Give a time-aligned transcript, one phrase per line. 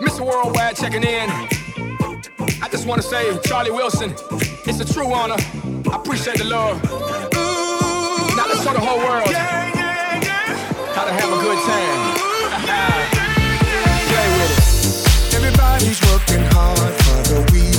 [0.00, 0.20] Mr.
[0.24, 1.28] Worldwide checking in.
[2.62, 4.14] I just want to say, Charlie Wilson,
[4.64, 5.36] it's a true honor.
[5.90, 6.76] I appreciate the love.
[6.84, 10.94] Ooh, now let's show the whole world yeah, yeah, yeah.
[10.94, 12.28] how to have a good time.
[14.08, 15.34] Play with it.
[15.34, 17.77] Everybody's working hard for the week.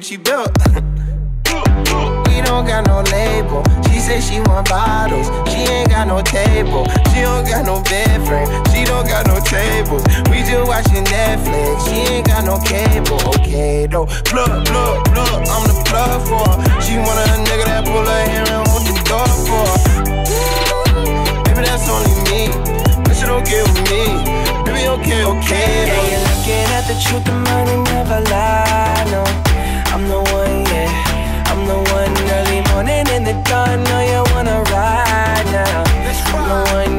[0.00, 0.48] Gucci belt.
[2.24, 3.60] we don't got no label.
[3.92, 5.28] She said she want bottles.
[5.52, 6.88] She ain't got no table.
[7.12, 8.48] She don't got no bed frame.
[8.72, 10.00] She don't got no tables.
[10.32, 11.84] We just watching Netflix.
[11.84, 13.20] She ain't got no cable.
[13.36, 14.06] Okay though.
[14.24, 15.44] Plug, plug, plug.
[15.52, 16.80] I'm the plug for her.
[16.80, 20.00] She want a nigga that pull her hair and hold the door for her.
[21.44, 22.48] Maybe that's only me.
[23.04, 24.16] But she don't get with me.
[24.64, 25.92] Baby, okay, okay.
[25.92, 29.04] Yeah, you're looking at the truth, the money never lie.
[29.12, 29.49] No.
[29.92, 31.44] I'm the one, yeah.
[31.50, 35.82] I'm the one early morning in the dawn Know you wanna ride now.
[35.84, 36.89] I'm the one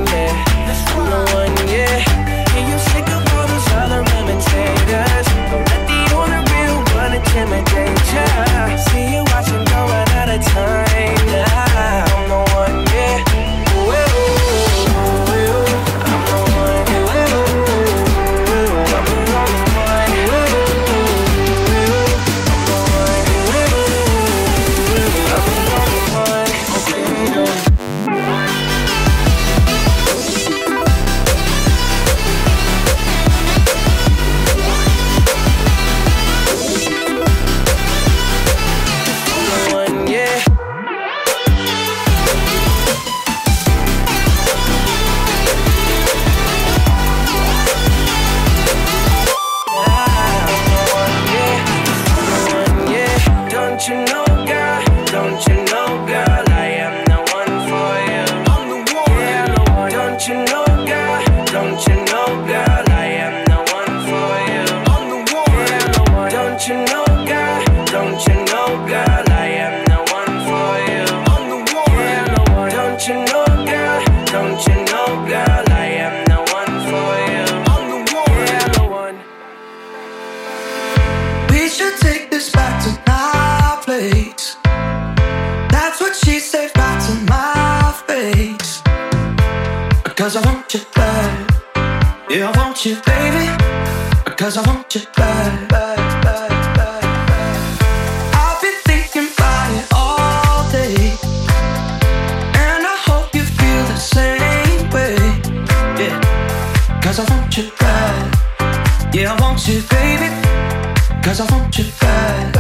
[111.32, 112.52] Cause I want you back.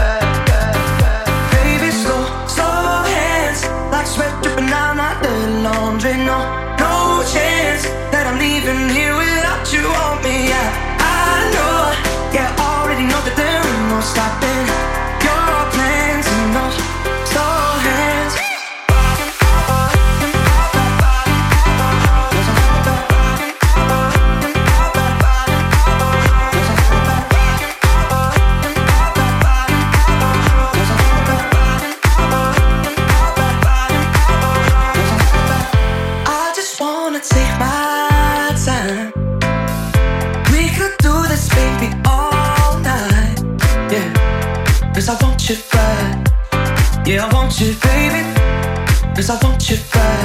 [1.52, 3.66] Baby, slow, slow hands.
[3.92, 6.16] Like sweat dripping down my dirty laundry.
[6.16, 6.40] No,
[6.80, 10.56] no chance that I'm leaving here without you on me.
[10.56, 11.92] I know,
[12.32, 14.66] yeah, already know that there ain't no stopping
[15.26, 16.11] your plans
[49.22, 50.21] Cause I want you back.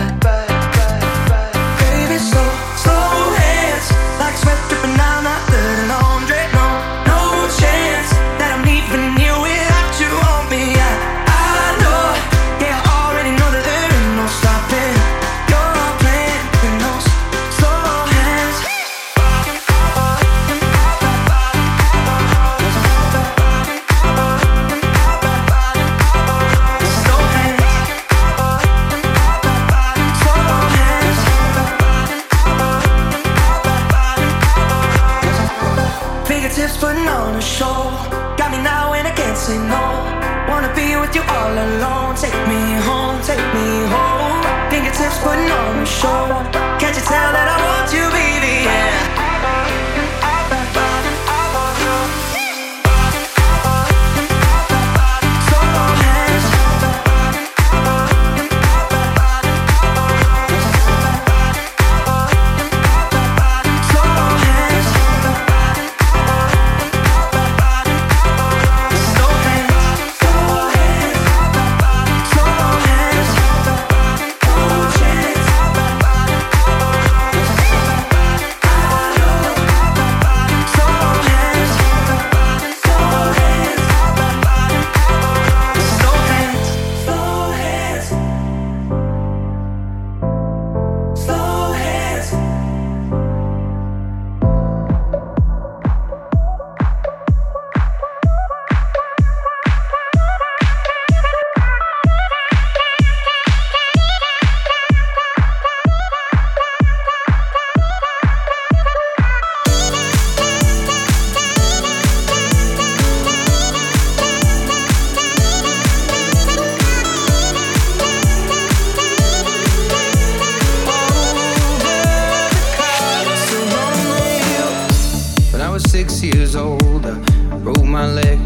[126.57, 127.19] Old, I
[127.59, 128.38] broke my leg.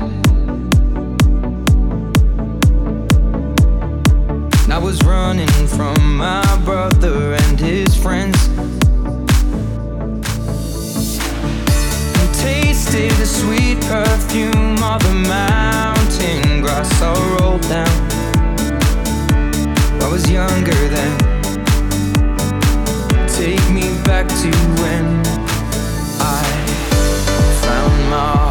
[4.64, 8.49] And I was running from my brother and his friends.
[12.18, 17.96] And tasted the sweet perfume of the mountain grass I rolled down.
[20.03, 21.18] I was younger then.
[23.29, 24.51] Take me back to
[24.83, 25.50] when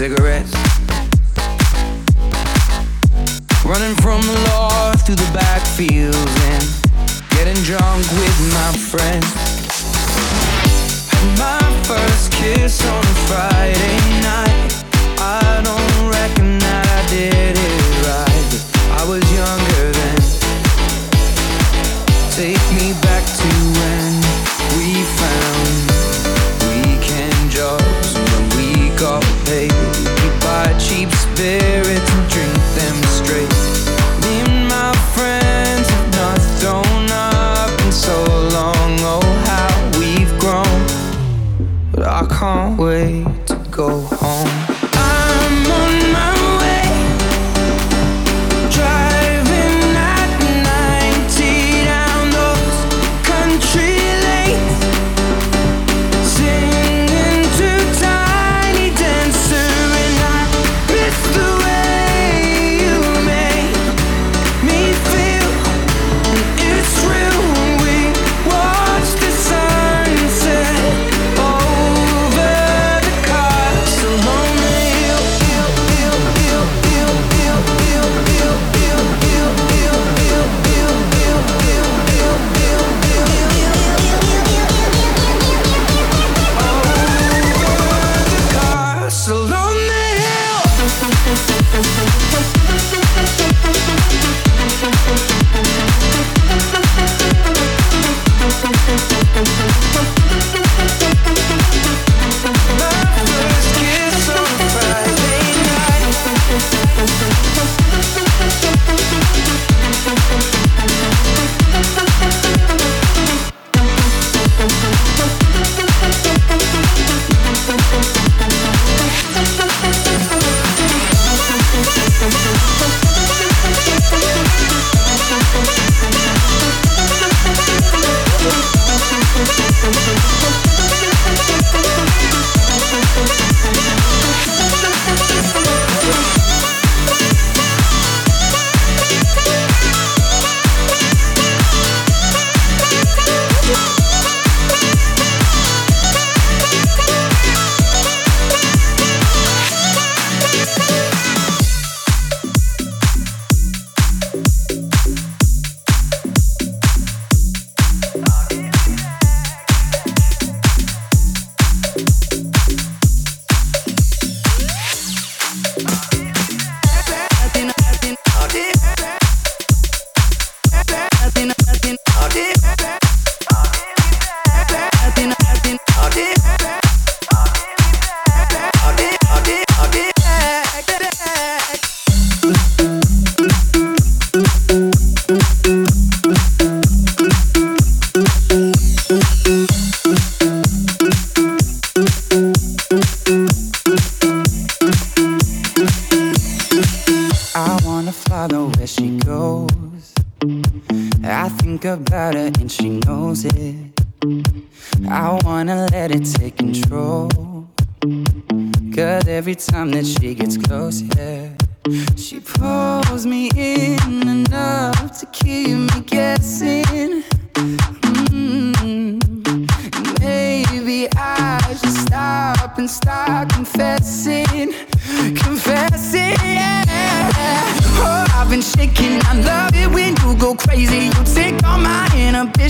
[0.00, 0.29] cigarette.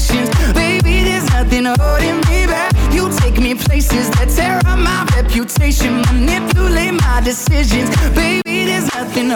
[0.00, 0.52] ambitions.
[0.54, 2.72] Baby, there's nothing holding me back.
[2.92, 7.90] You take me places that tear up my reputation, manipulate my decisions.
[8.14, 9.32] Baby, there's nothing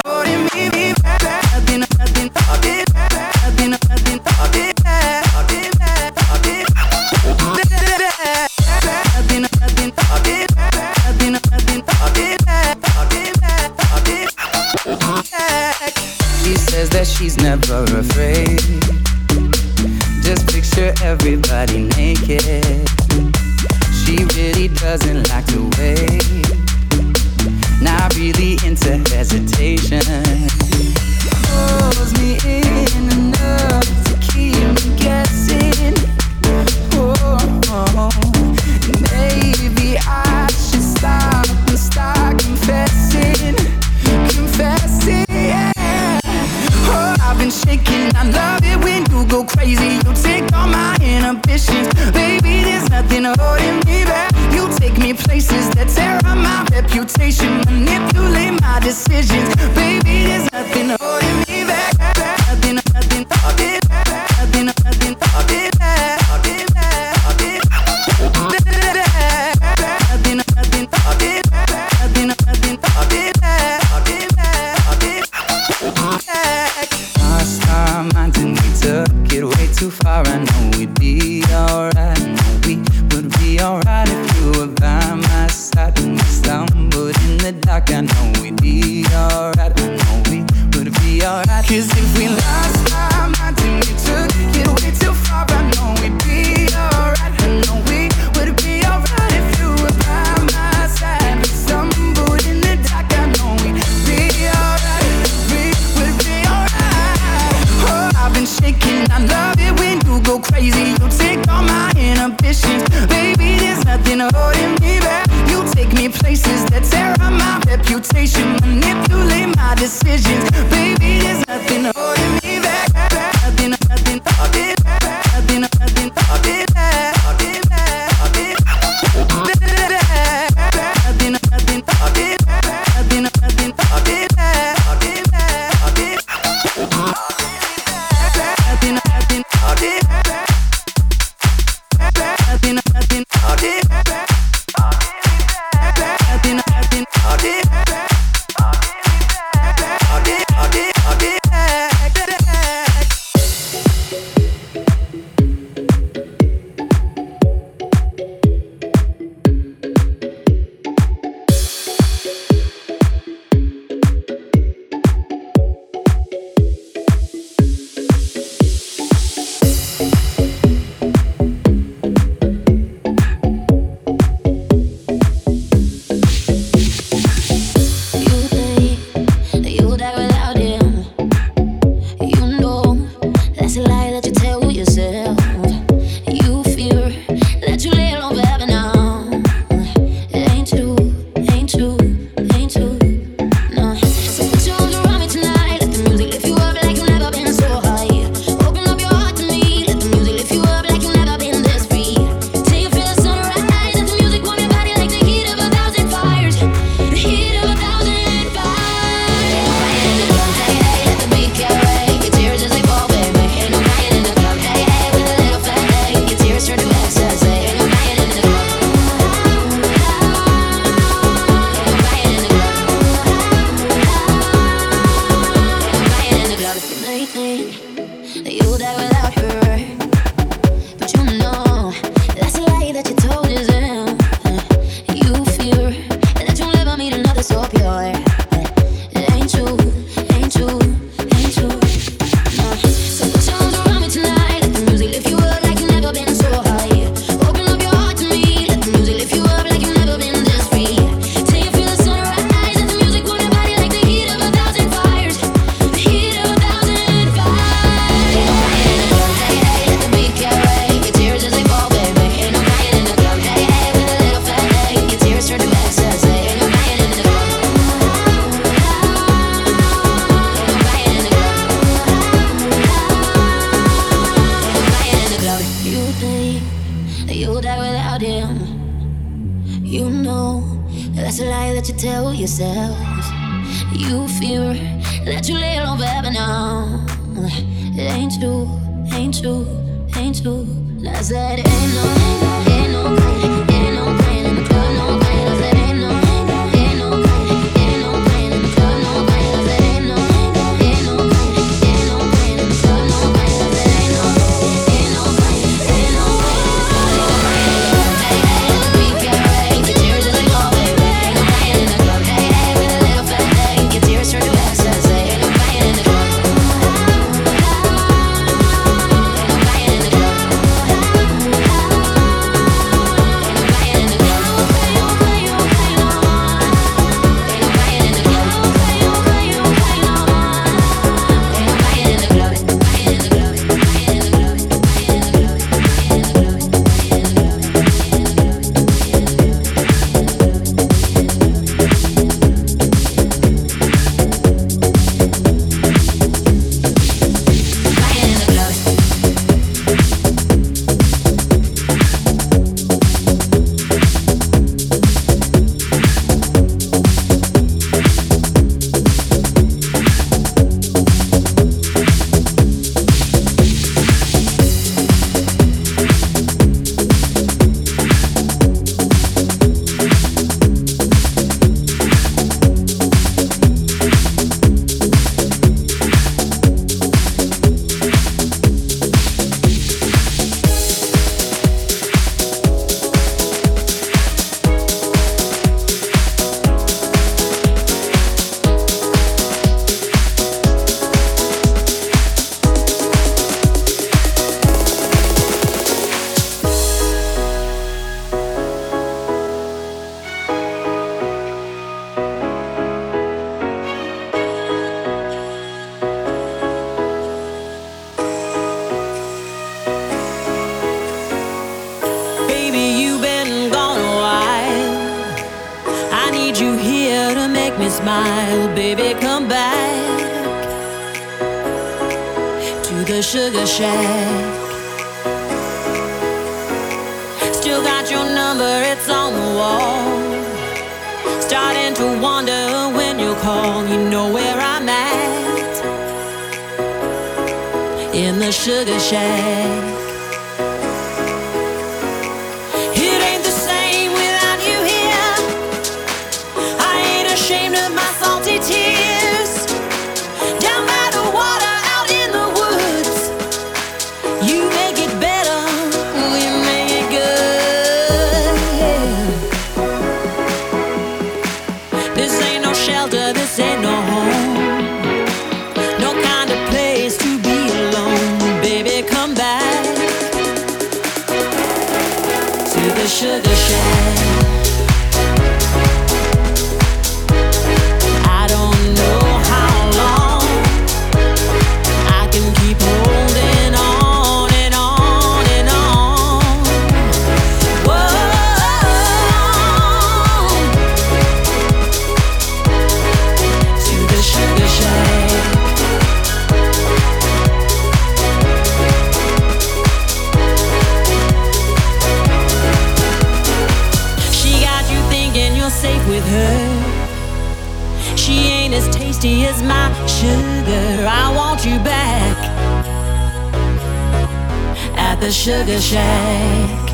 [515.24, 516.90] the sugar shack.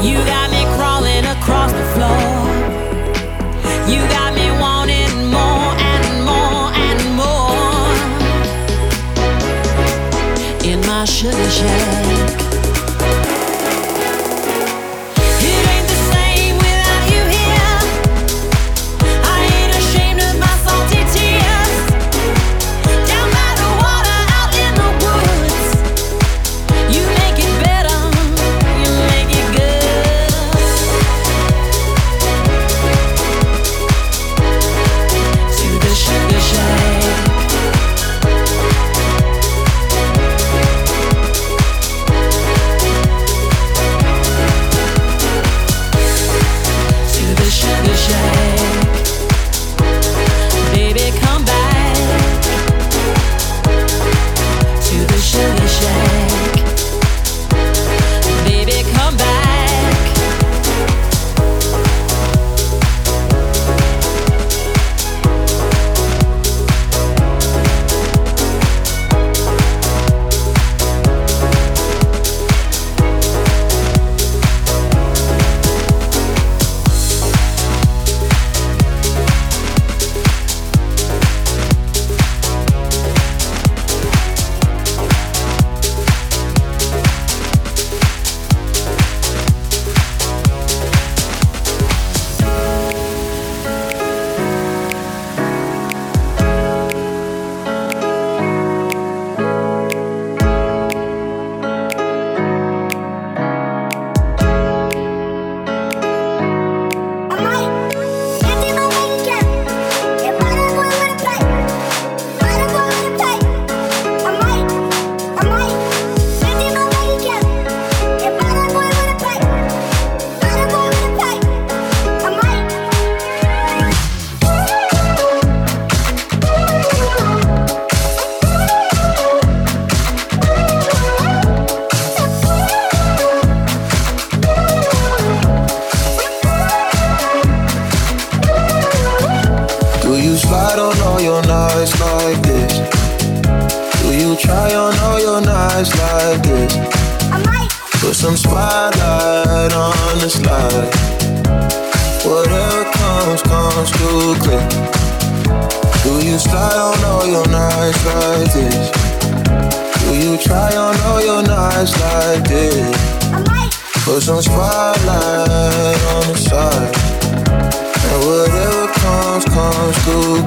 [0.00, 2.46] You got me crawling across the floor.
[3.92, 7.90] You got me wanting more and more and more
[10.70, 12.09] in my sugar shack.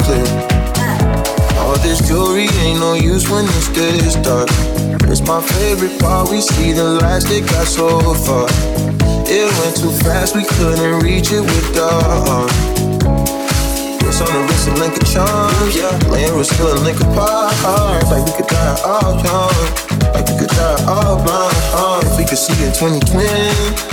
[0.03, 0.27] clear.
[1.59, 4.49] All this jewelry ain't no use when it's this dark.
[5.09, 6.29] It's my favorite part.
[6.29, 8.47] We see the lights that got so far.
[9.25, 12.49] It went too fast, we couldn't reach it with our arm.
[14.03, 16.11] Wrist on the wrist and link of charms, yeah.
[16.11, 17.53] Laying was still a link apart.
[18.11, 19.55] Like we could die all young,
[20.13, 22.05] like we could die all blind.
[22.05, 23.92] If we could see in 2020.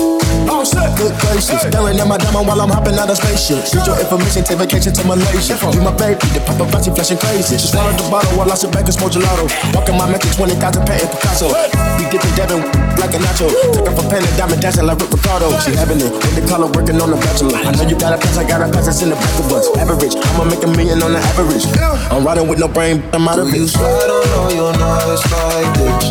[0.61, 1.57] Oh shit, good gracious.
[1.65, 3.65] Staring at my diamond while I'm hopping out of spaceship.
[3.73, 5.57] Need your information, take vacation to Malaysia.
[5.73, 7.57] You my baby, the paparazzi flashing crazy.
[7.57, 9.49] Just swallowed the bottle while I sit back and smoke gelato.
[9.73, 11.49] Walking my metric 20,000 patent Picasso.
[11.97, 12.61] We get the Devin
[13.01, 13.49] like a nacho.
[13.73, 15.49] Took off a pen and diamond dancing like Rick Ricardo.
[15.65, 17.57] She having it with the color working on the bachelor.
[17.57, 19.49] I know you got a pass, I got a pass, it's in the back of
[19.57, 19.65] us.
[19.81, 21.65] Average, I'ma make a million on the average.
[22.13, 23.73] I'm riding with no brain, I'm out of Do you it.
[23.73, 26.05] slide on all your nights like this?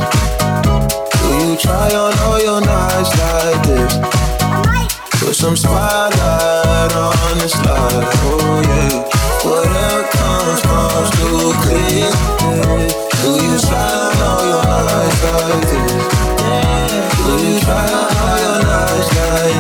[1.23, 4.20] Do you try on all your nights like this?
[5.41, 9.09] Some spotlight on the slide, oh yeah.
[9.43, 12.13] Whatever comes, comes too clear.
[13.25, 15.93] Do you on all your nights like this?
[17.25, 19.60] Do you try all your nights like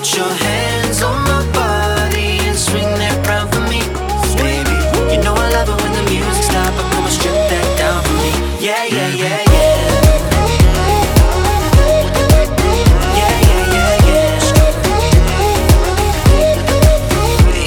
[0.00, 3.80] put your hands on my body and swing that round for me,
[4.40, 4.72] baby.
[5.12, 8.32] You know I love it when the but come on, strip that down for me.
[8.64, 9.80] Yeah, yeah, yeah, yeah.
[13.18, 14.32] Yeah, yeah, yeah, yeah.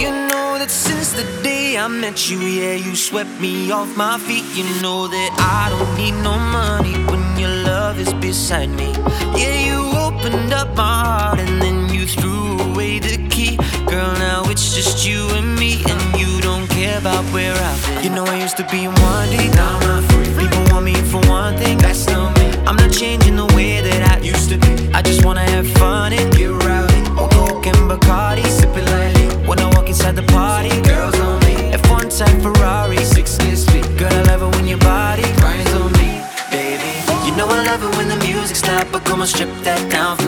[0.01, 4.17] You know that since the day I met you, yeah, you swept me off my
[4.17, 4.45] feet.
[4.55, 8.91] You know that I don't need no money when your love is beside me.
[9.37, 9.77] Yeah, you
[10.07, 13.55] opened up my heart and then you threw away the key.
[13.87, 18.03] Girl, now it's just you and me, and you don't care about where I've been.
[18.03, 20.27] You know I used to be one deep, now I'm free.
[20.35, 22.47] People want me for one thing, that's not me.
[22.67, 24.91] I'm not changing the way that I used to be.
[24.93, 27.01] I just wanna have fun and get rowdy.
[27.21, 29.27] One Coke and Bacardi, sipping lightly.
[29.47, 31.55] When I walk inside the party, girls on me.
[31.83, 33.81] F1 type Ferrari, six kiss me.
[33.97, 36.09] Girl, I love it when your body grinds on me,
[36.51, 36.91] baby.
[37.25, 40.22] You know I love it when the music loud, but come on, strip that down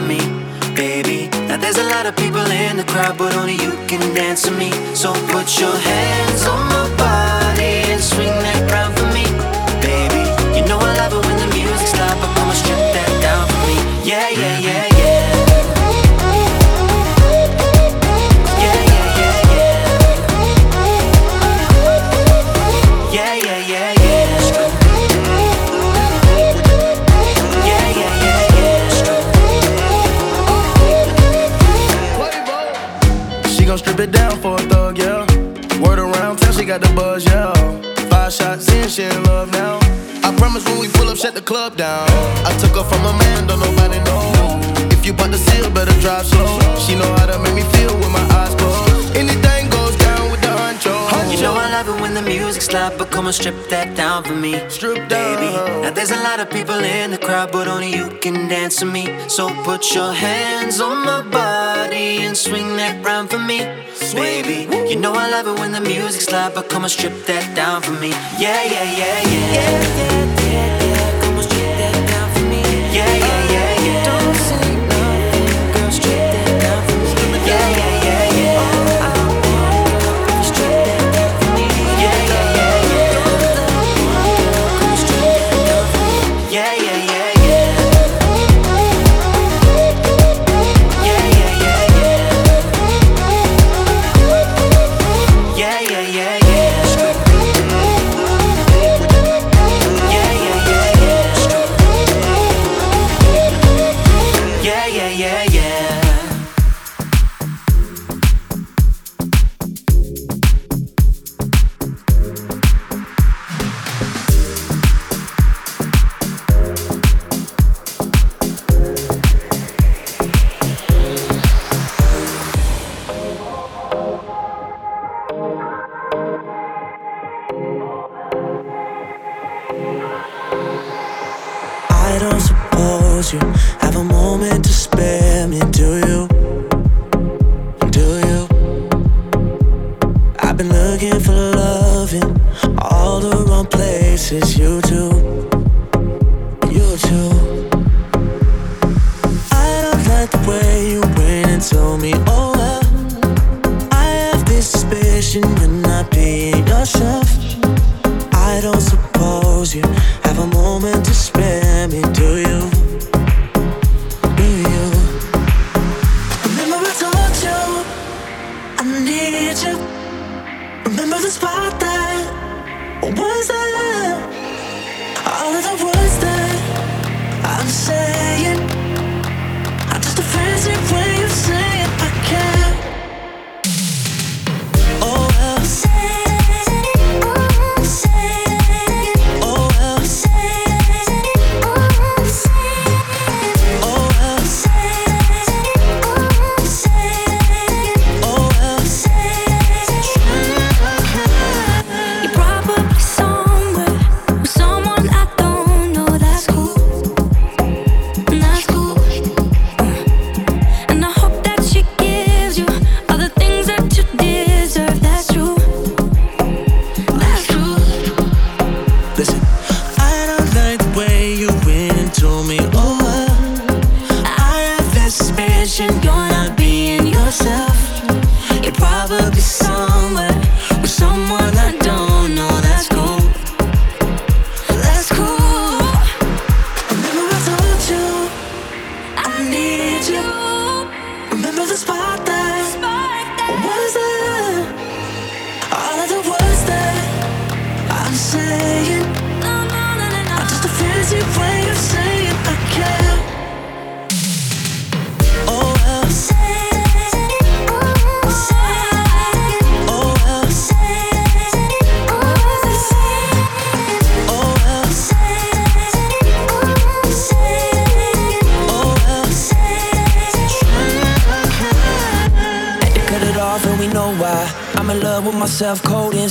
[1.96, 4.70] lot of people in the crowd, but only you can dance to me.
[4.94, 9.24] So put your hands on my body and swing that round for me,
[9.80, 10.24] baby.
[10.58, 11.35] You know I love it when
[38.96, 39.78] she love now.
[40.24, 42.08] I promise when we pull up, shut the club down.
[42.48, 44.58] I took her from a man, don't nobody know.
[44.90, 46.48] If you bought the seal, better drive slow.
[46.80, 48.85] She know how to make me feel with my eyes closed.
[51.36, 54.24] You know I love it when the music's loud, but come on, strip that down
[54.24, 54.54] for me.
[54.70, 55.36] Strip down.
[55.36, 58.78] Baby, now there's a lot of people in the crowd, but only you can dance
[58.78, 59.06] to me.
[59.28, 63.60] So put your hands on my body and swing that round for me.
[64.14, 67.54] Baby, you know I love it when the music's loud, but come on, strip that
[67.54, 68.12] down for me.
[68.40, 69.56] Yeah, yeah, yeah, yeah.
[69.56, 70.75] Yeah, yeah, yeah,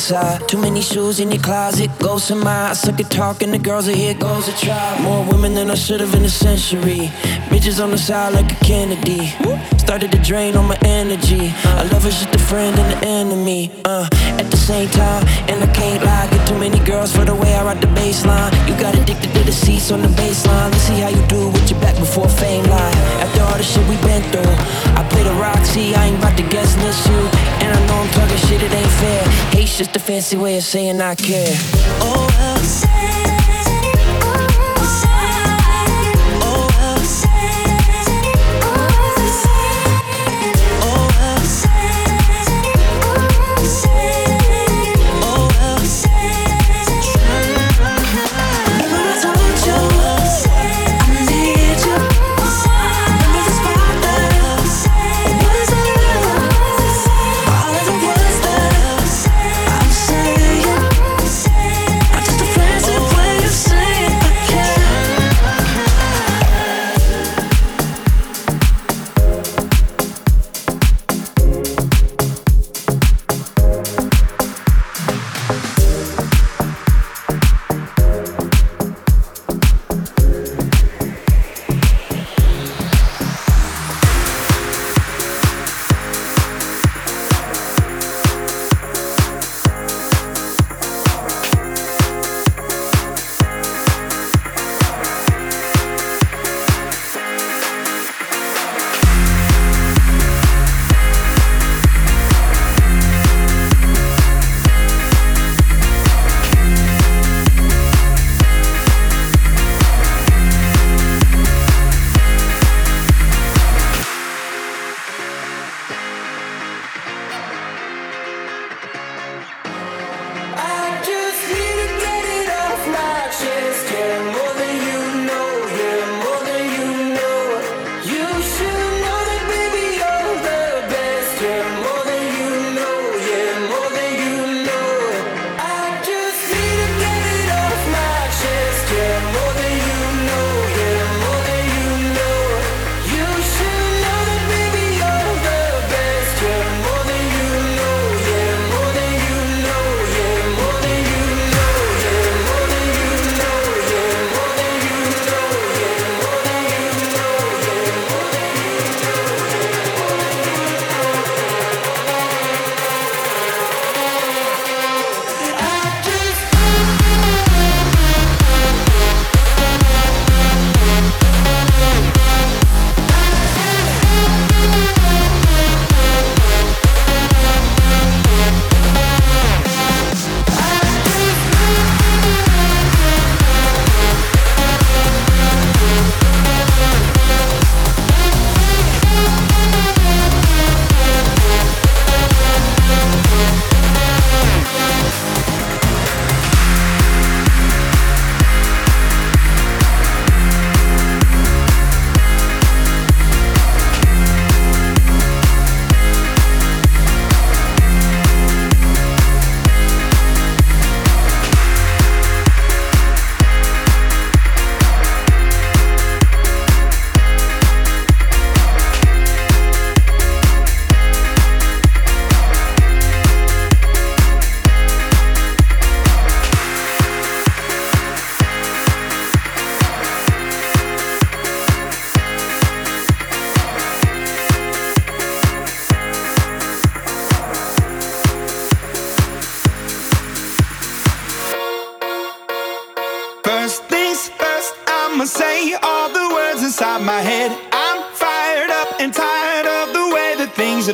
[0.05, 0.47] inside.
[0.49, 2.81] Too many shoes in your closet, ghosts in my eyes.
[2.81, 5.01] Suck at talking, the girls are here, goes a try.
[5.01, 7.09] More women than I should have in a century.
[7.49, 9.33] Bitches on the side like a Kennedy.
[9.79, 11.53] Started to drain on my energy.
[11.65, 13.71] I love her, she's the friend and the enemy.
[13.85, 14.09] Uh,
[14.41, 16.29] at the same time, and I can't lie.
[16.31, 18.53] Get too many girls for the way I rock the baseline.
[18.69, 20.71] You got addicted to the seats on the baseline.
[20.71, 22.95] Let's see how you do with your back before fame lie.
[23.25, 24.55] After all the shit we been through,
[24.99, 25.95] I play the Roxy.
[25.95, 27.21] I ain't about to guess miss you.
[27.65, 29.23] And I I'm talking shit, it ain't fair.
[29.53, 31.57] Hate's just a fancy way of saying I care.
[32.03, 33.34] Oh well.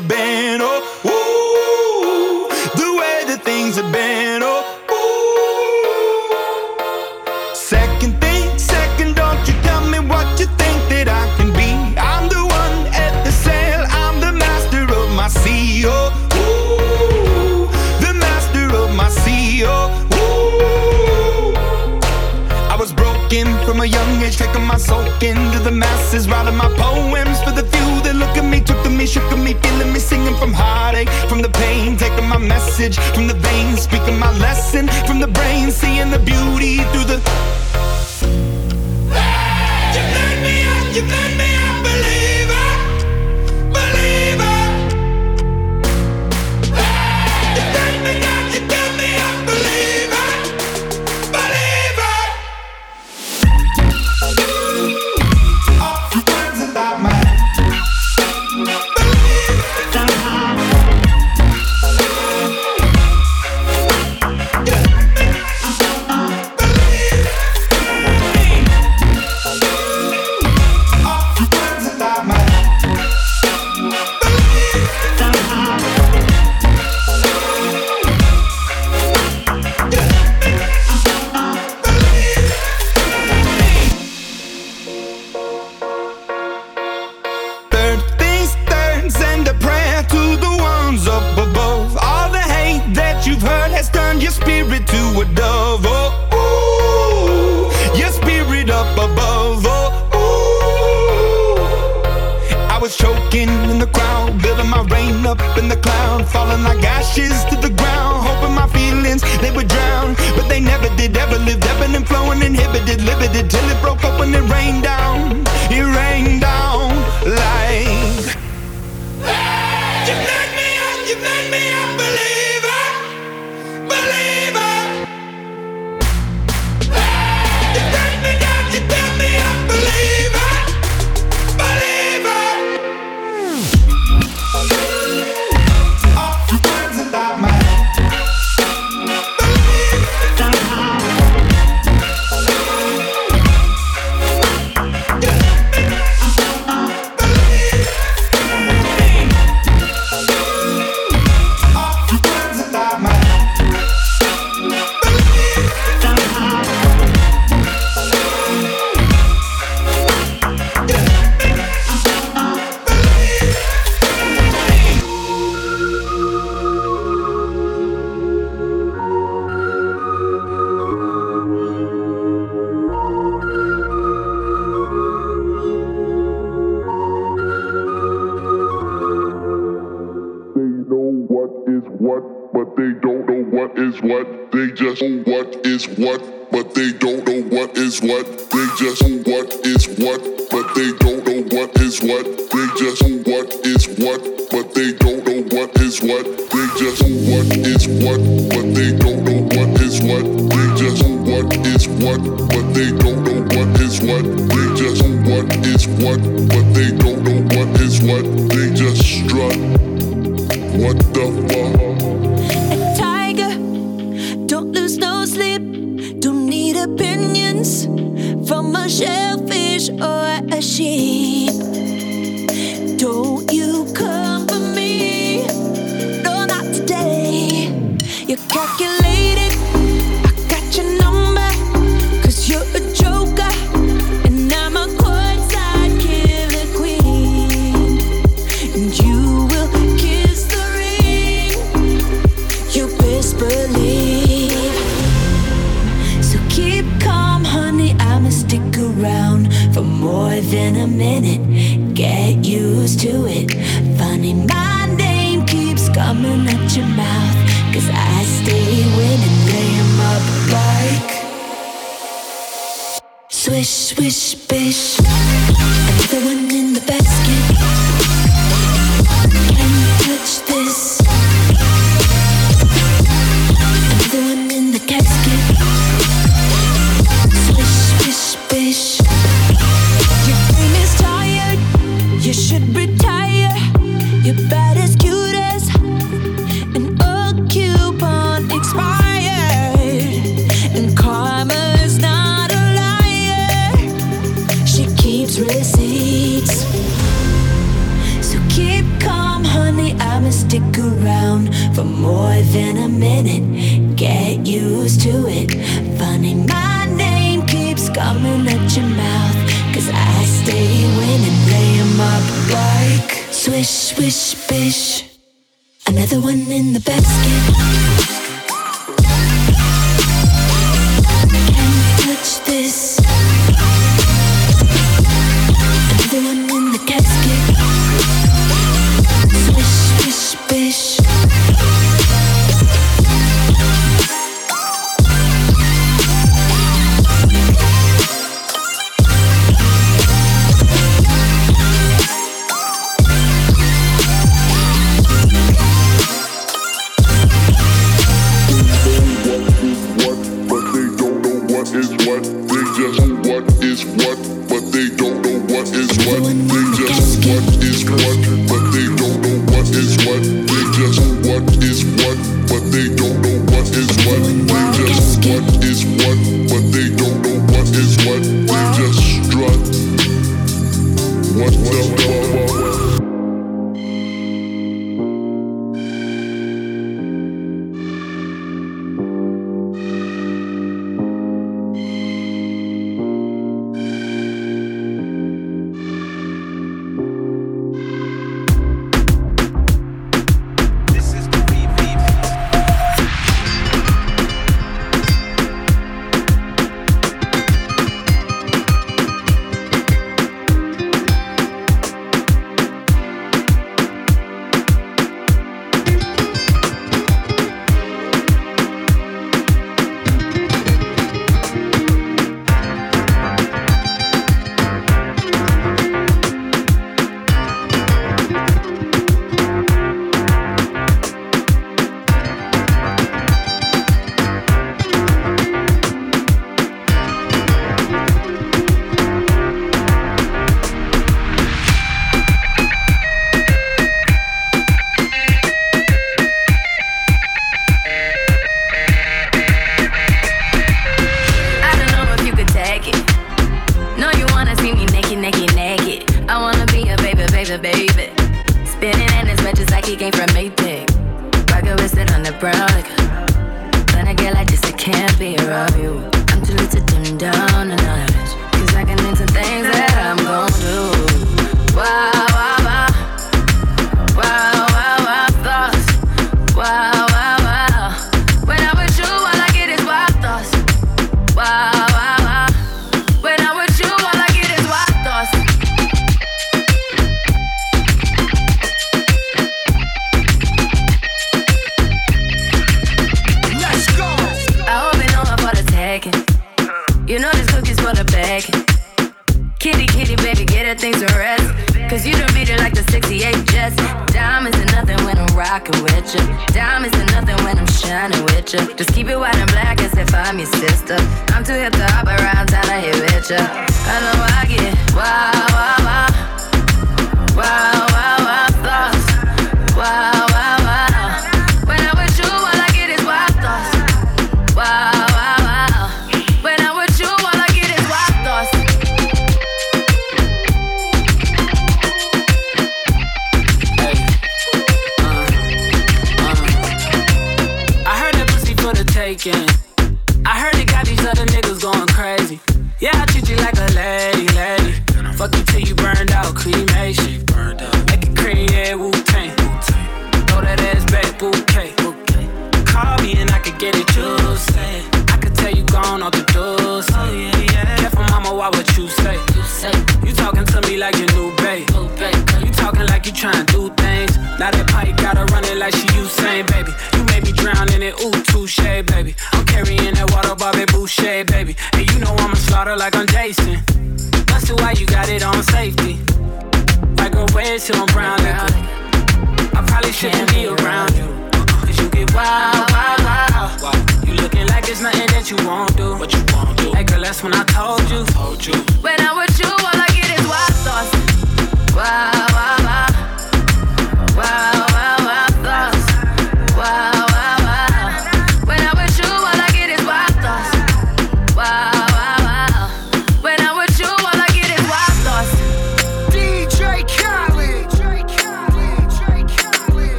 [0.00, 2.48] have been, oh, ooh,
[2.80, 4.64] the way that things have been, oh,
[4.96, 4.98] ooh.
[7.54, 11.72] Second thing, second, don't you tell me what you think that I can be.
[11.98, 17.66] I'm the one at the sail, I'm the master of my sea, oh, ooh,
[18.00, 21.52] the master of my sea, oh, ooh.
[22.72, 26.68] I was broken from a young age, taking my soul into the masses, writing my
[26.78, 27.19] poem
[29.10, 32.96] shook me, feeling me, singing from heartache, from the pain, taking my message.
[33.14, 34.86] From the veins, speaking my lesson.
[35.06, 37.59] From the brain, seeing the beauty through the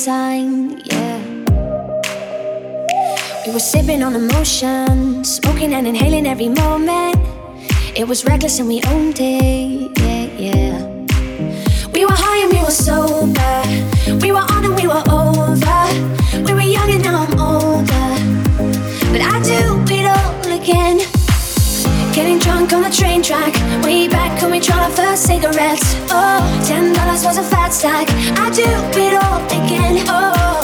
[0.00, 1.18] sign, yeah.
[3.44, 7.16] We were sipping on emotion, smoking and inhaling every moment.
[7.94, 10.76] It was reckless and we owned it, yeah, yeah.
[11.92, 13.56] We were high and we were sober.
[14.24, 15.80] We were on and we were over.
[16.46, 18.08] We were young and now I'm older.
[19.12, 19.60] But I do
[19.98, 20.96] it all again.
[22.14, 23.52] Getting drunk on the train track.
[23.84, 25.94] Way back when we tried our first cigarettes.
[26.08, 26.39] Oh,
[27.22, 28.08] dollars was a fat stack.
[28.38, 28.64] I do
[28.98, 30.04] it all again.
[30.08, 30.60] Oh,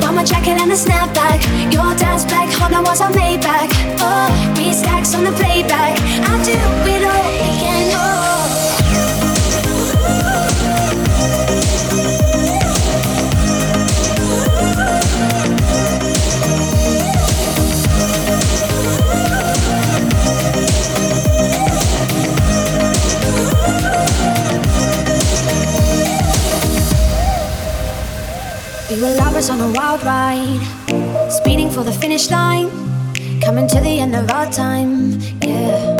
[0.00, 1.42] bought my jacket and a snapback.
[1.72, 3.70] Your dad's black Honda was a Maybach.
[4.00, 5.98] Oh, three stacks on the playback.
[6.00, 6.58] I do
[6.90, 7.92] it all again.
[7.94, 8.11] Oh.
[28.92, 30.60] We were lovers on a wild ride,
[31.30, 32.68] speeding for the finish line,
[33.40, 35.96] coming to the end of our time, yeah.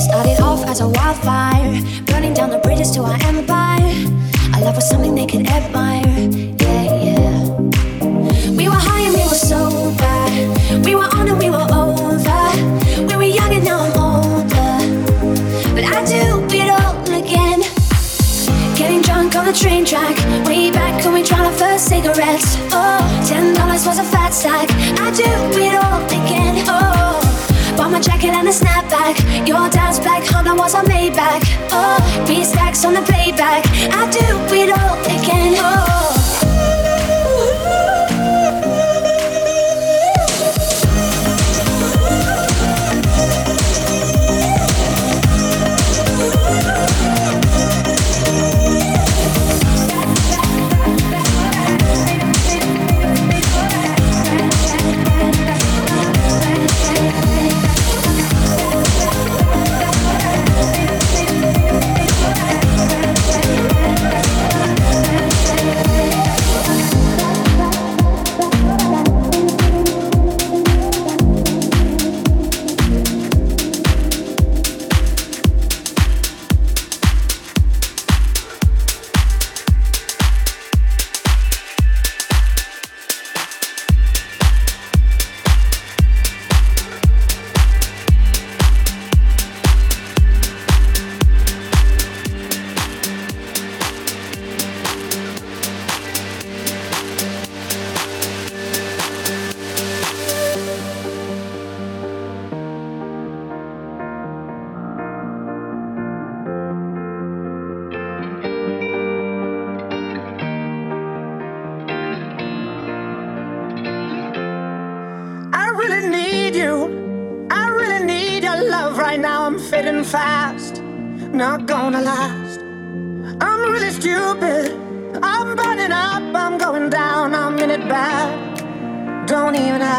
[0.00, 3.86] Started off as a wildfire, burning down the bridges to our empire.
[4.54, 6.02] Our love was something they could admire,
[19.56, 20.16] train track.
[20.46, 22.56] Way back when we tried our first cigarettes.
[22.72, 24.68] Oh, ten dollars was a fat stack.
[25.00, 25.24] I do
[25.58, 26.64] it all again.
[26.68, 27.20] Oh,
[27.76, 29.16] bought my jacket and a snapback.
[29.48, 31.42] Your dad's black Honda was a Maybach.
[31.70, 33.64] Oh, three stacks on the playback.
[33.92, 35.54] I do it all again.
[35.56, 36.25] Oh.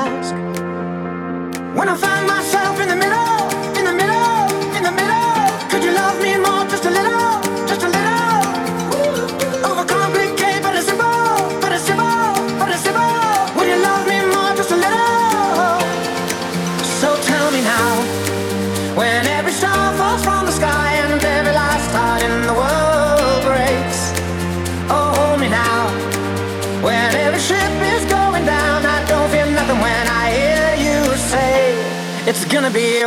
[0.05, 0.33] Ask.
[1.77, 3.36] When I find myself in the middle,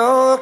[0.01, 0.40] gonna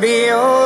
[0.00, 0.57] be yours.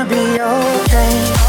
[0.00, 1.39] gonna be okay.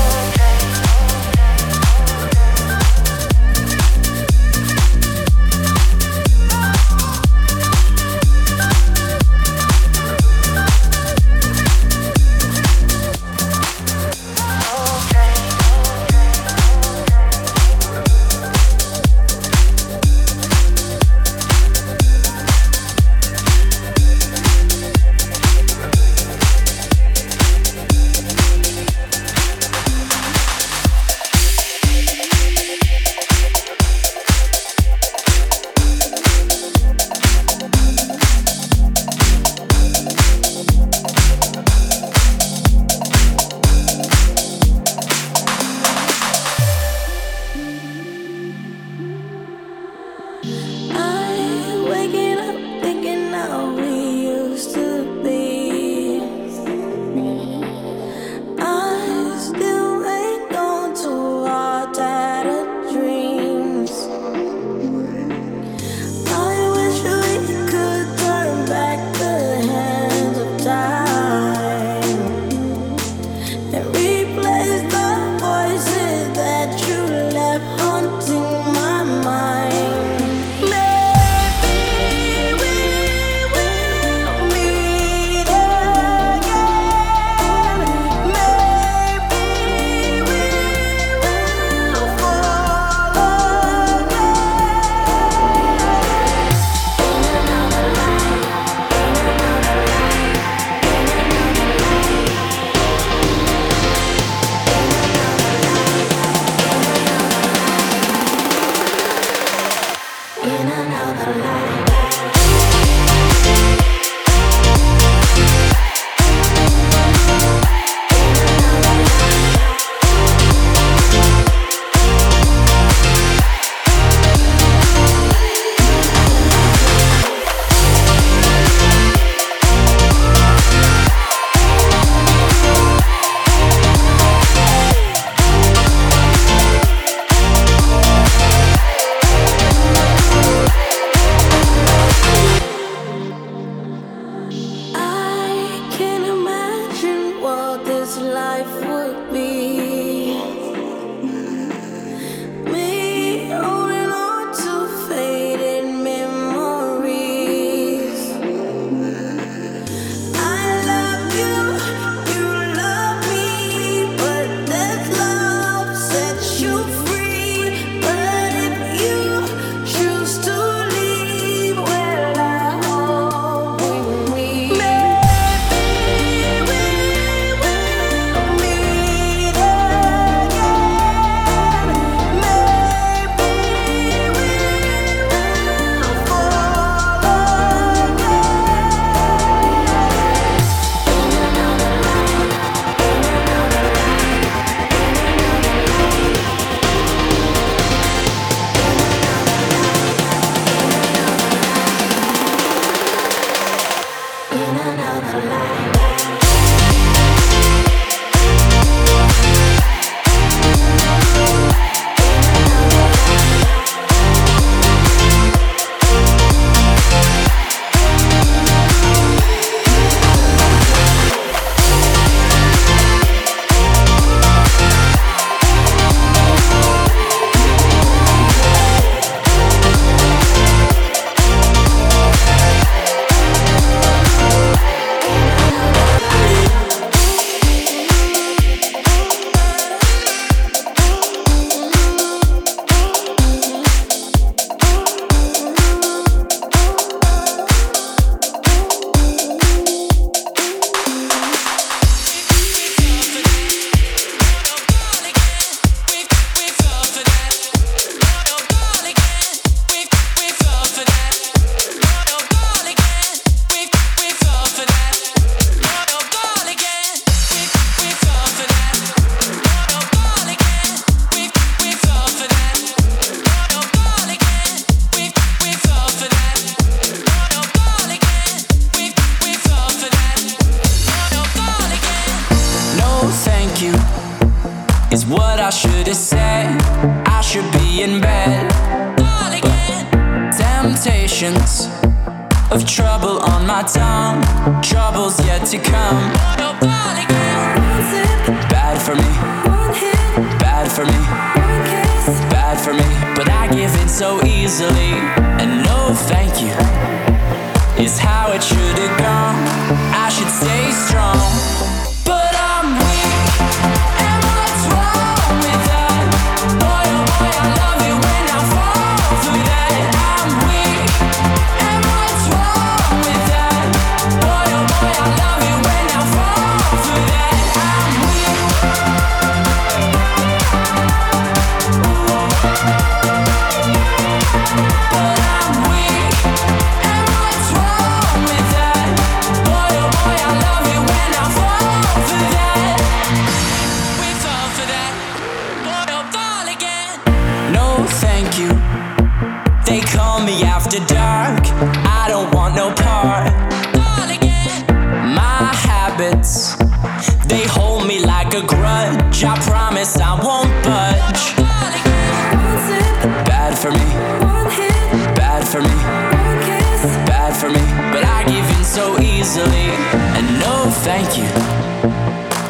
[367.62, 367.82] for me,
[368.12, 369.94] but I give in so easily.
[370.36, 371.46] And no thank you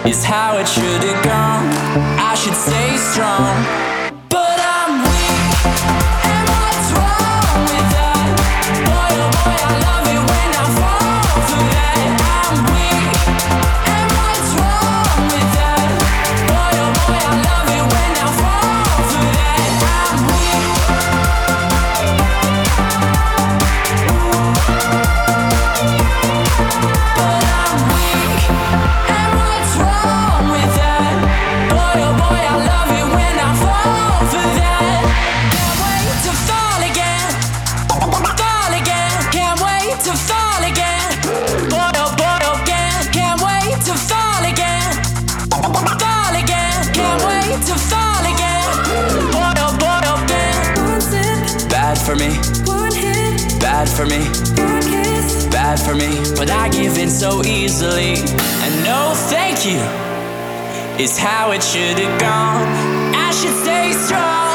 [0.09, 1.65] is how it should have gone.
[2.19, 3.90] I should stay strong.
[54.01, 54.23] for me,
[55.51, 58.15] bad for me, but I give in so easily.
[58.63, 59.79] And no, thank you
[61.03, 62.67] is how it should have gone.
[63.13, 64.50] I should stay strong.